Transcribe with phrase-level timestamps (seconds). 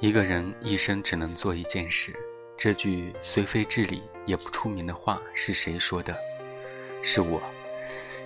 [0.00, 2.14] 一个人一生只能做一件事，
[2.56, 6.16] 这句虽非至理也不出名的话是谁说的？
[7.02, 7.42] 是我。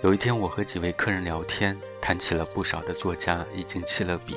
[0.00, 4.36] 有一天，我和几位客人聊天，谈起了不少的作家已经弃了笔，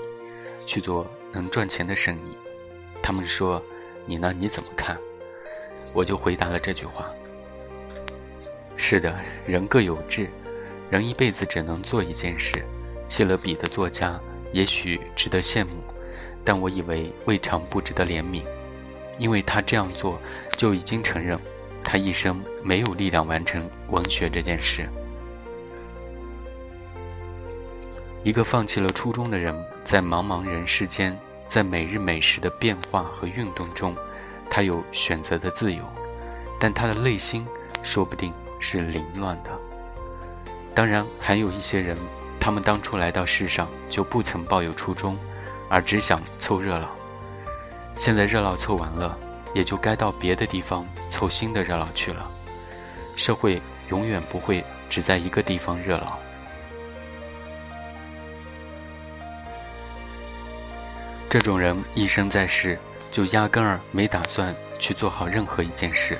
[0.66, 2.36] 去做能赚钱的生意。
[3.04, 3.64] 他们说
[4.08, 4.34] ：“你呢？
[4.36, 4.98] 你怎么看？”
[5.94, 7.14] 我就回答了这句话
[8.76, 10.28] ：“是的，人各有志，
[10.90, 12.66] 人一辈子只能做一件事。
[13.08, 14.20] 弃了笔的作家，
[14.52, 15.84] 也许值得羡慕。”
[16.44, 18.44] 但我以为未尝不值得怜悯，
[19.18, 20.20] 因为他这样做
[20.58, 21.38] 就已经承认，
[21.84, 24.90] 他一生没有力量完成文学这件事。
[28.24, 31.18] 一个放弃了初衷的人，在茫茫人世间，
[31.48, 33.96] 在每日每时的变化和运动中，
[34.50, 35.84] 他有选择的自由，
[36.60, 37.48] 但他的内心
[37.82, 39.52] 说不定是凌乱的。
[40.76, 41.98] 当然，还有一些人，
[42.40, 45.18] 他们当初来到世上就不曾抱有初衷。
[45.70, 46.90] 而只想凑热闹，
[47.96, 49.16] 现在热闹凑完了，
[49.54, 52.30] 也就该到别的地方凑新的热闹去了。
[53.16, 56.18] 社会永远不会只在一个地方热闹。
[61.30, 62.80] 这种人一生在世，
[63.12, 66.18] 就压根儿没打算去做好任何一件事，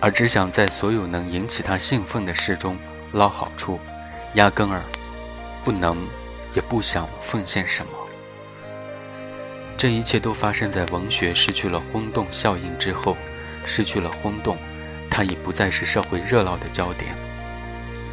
[0.00, 2.76] 而只想在所有能引起他兴奋的事中
[3.12, 3.80] 捞好处，
[4.34, 4.82] 压根儿
[5.64, 6.06] 不能
[6.54, 7.92] 也不想奉献什么。
[9.78, 13.16] 这一切都发生在文学失去了轰动效应之后，
[13.66, 14.56] 失去了轰动，
[15.10, 17.14] 它已不再是社会热闹的焦点。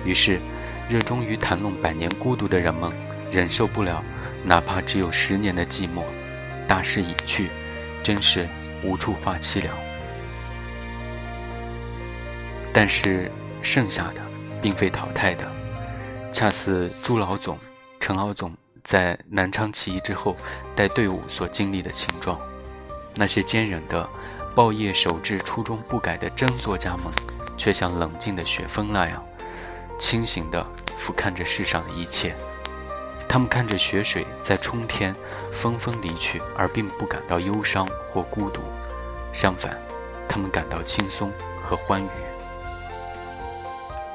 [0.03, 0.39] 于是，
[0.89, 2.91] 热衷于谈论百年孤独的人们
[3.31, 4.03] 忍受不了，
[4.43, 6.03] 哪怕只有十年的寂寞。
[6.67, 7.49] 大势已去，
[8.03, 8.47] 真是
[8.83, 9.73] 无处话凄凉。
[12.73, 14.21] 但是，剩下的
[14.61, 15.49] 并非淘汰的，
[16.31, 17.57] 恰似朱老总、
[17.99, 18.51] 陈老总。
[18.83, 20.35] 在南昌起义之后，
[20.75, 22.39] 带队伍所经历的情状，
[23.15, 24.07] 那些坚忍的、
[24.53, 27.07] 抱业守志、初衷不改的真作家们，
[27.57, 29.25] 却像冷静的雪峰那样，
[29.97, 30.63] 清醒地
[30.97, 32.35] 俯瞰着世上的一切。
[33.27, 35.15] 他们看着雪水在冲天，
[35.51, 38.61] 纷纷离去，而并不感到忧伤或孤独，
[39.31, 39.75] 相反，
[40.27, 41.31] 他们感到轻松
[41.63, 42.09] 和欢愉。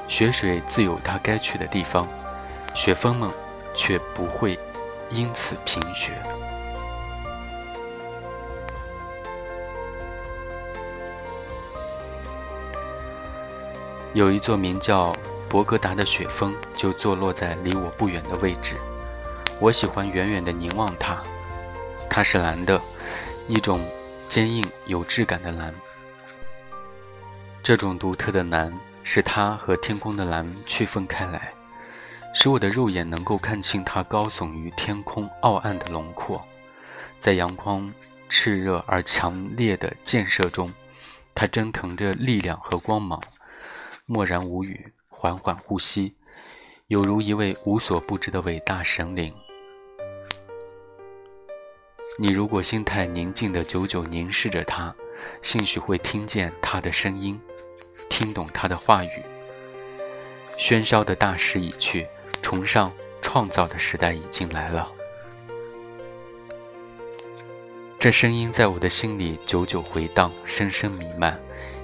[0.06, 2.06] 雪水自有它该去的地方，
[2.74, 3.28] 雪峰们。
[3.78, 4.58] 却不会
[5.08, 6.12] 因此贫血。
[14.14, 15.14] 有一座名叫
[15.48, 18.76] 博格达的雪峰，就坐落在离我不远的位置。
[19.60, 21.22] 我喜欢远远的凝望它，
[22.10, 22.80] 它是蓝的，
[23.46, 23.80] 一种
[24.28, 25.72] 坚硬有质感的蓝。
[27.62, 28.72] 这种独特的蓝，
[29.04, 31.52] 使它和天空的蓝区分开来。
[32.32, 36.46] 使我的肉眼能够看清它高耸于天空傲岸的轮廓，
[37.18, 37.92] 在阳光
[38.30, 40.72] 炽热而强烈的箭射中，
[41.34, 43.20] 它蒸腾着力量和光芒。
[44.06, 46.14] 默然无语，缓缓呼吸，
[46.86, 49.34] 有如一位无所不知的伟大神灵。
[52.18, 54.94] 你如果心态宁静的久久凝视着它，
[55.42, 57.40] 兴许会听见它的声音，
[58.08, 59.10] 听懂它的话语。
[60.56, 62.06] 喧嚣的大势已去。
[62.42, 64.90] 崇尚创造的时代已经来了，
[67.98, 71.38] 这声音在我的心里久久回荡，深深弥漫，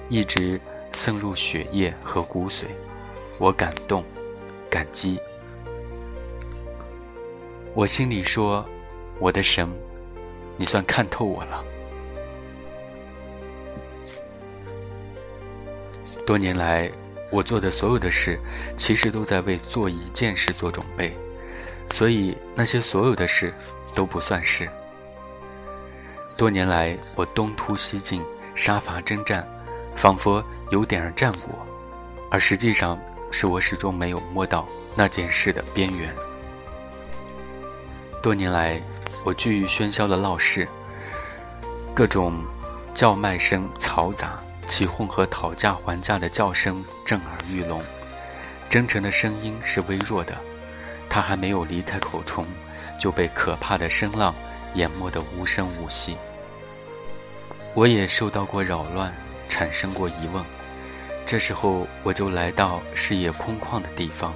[0.09, 0.59] 一直
[0.93, 2.65] 渗入血液和骨髓。
[3.37, 4.03] 我感动，
[4.69, 5.19] 感激。
[7.73, 8.67] 我心里说
[9.19, 9.69] ：“我的神，
[10.57, 11.63] 你算看透我了。”
[16.25, 16.91] 多年来。
[17.31, 18.39] 我做的所有的事，
[18.77, 21.17] 其实都在为做一件事做准备，
[21.91, 23.53] 所以那些所有的事
[23.93, 24.69] 都不算事。
[26.37, 28.23] 多年来，我东突西进，
[28.55, 29.47] 杀伐征战，
[29.95, 31.57] 仿佛有点儿战果，
[32.29, 32.99] 而实际上
[33.31, 36.13] 是我始终没有摸到那件事的边缘。
[38.21, 38.81] 多年来，
[39.23, 40.67] 我居于喧嚣的闹市，
[41.93, 42.43] 各种
[42.93, 44.39] 叫卖声嘈杂。
[44.67, 47.81] 其混合讨价还价的叫声震耳欲聋，
[48.67, 50.37] 真诚的声音是微弱的，
[51.09, 52.45] 他还没有离开口虫，
[52.99, 54.33] 就被可怕的声浪
[54.73, 56.17] 淹没得无声无息。
[57.73, 59.13] 我也受到过扰乱，
[59.47, 60.43] 产生过疑问，
[61.25, 64.33] 这时候我就来到视野空旷的地方，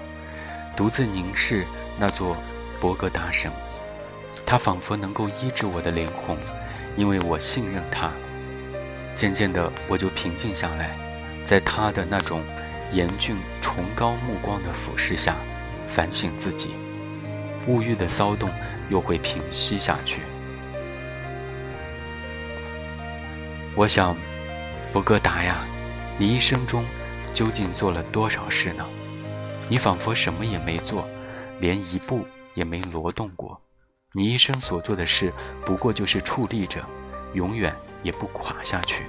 [0.76, 1.66] 独自凝视
[1.98, 2.38] 那座
[2.80, 3.52] 博格达神，
[4.46, 6.38] 他仿佛能够医治我的灵魂，
[6.96, 8.12] 因为我信任他。
[9.20, 10.98] 渐渐的，我就平静下来，
[11.44, 12.42] 在他的那种
[12.94, 15.36] 严峻崇高目光的俯视下，
[15.86, 16.70] 反省自己，
[17.68, 18.50] 物欲的骚动
[18.88, 20.22] 又会平息下去。
[23.76, 24.16] 我想，
[24.94, 25.68] 博格达呀，
[26.18, 26.86] 你一生中
[27.34, 28.86] 究竟做了多少事呢？
[29.68, 31.06] 你仿佛什么也没做，
[31.60, 33.60] 连一步也没挪动过。
[34.14, 35.34] 你一生所做的事，
[35.66, 36.80] 不过就是矗立着，
[37.34, 39.06] 永远也不垮下去。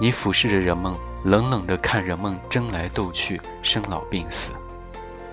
[0.00, 4.50] 你俯视着人们，冷冷地看人们争来斗去，生老病死。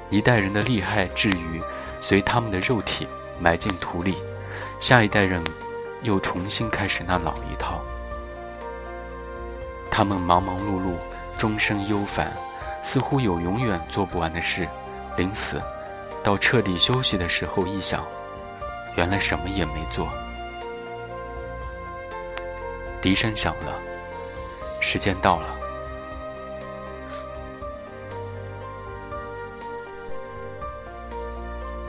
[0.09, 1.61] 一代人的利害至于
[2.01, 3.07] 随他们的肉体
[3.39, 4.17] 埋进土里，
[4.79, 5.43] 下一代人
[6.01, 7.81] 又重新开始那老一套。
[9.89, 10.93] 他们忙忙碌碌，
[11.37, 12.31] 终生忧烦，
[12.83, 14.67] 似乎有永远做不完的事。
[15.17, 15.61] 临死。
[16.23, 18.05] 到彻底休息的时候，一想，
[18.97, 20.09] 原来什么也没做。
[23.01, 23.79] 笛声响了，
[24.81, 25.55] 时间到了。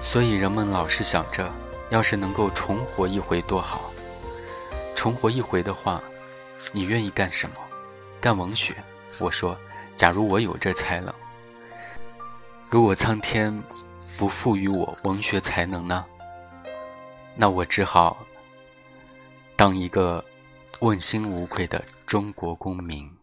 [0.02, 1.52] 所以人们老是想着，
[1.90, 3.90] 要是能够重活一回多好。
[4.94, 6.02] 重活一回的话，
[6.72, 7.56] 你愿意干什么？
[8.20, 8.74] 干文学。
[9.18, 9.56] 我说，
[9.96, 11.12] 假如我有这才能，
[12.70, 13.62] 如果苍天。
[14.16, 16.04] 不赋予我文学才能呢？
[17.36, 18.16] 那我只好
[19.54, 20.24] 当一个
[20.80, 23.17] 问心无愧的中国公民。